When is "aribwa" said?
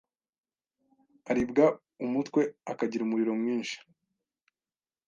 1.29-1.65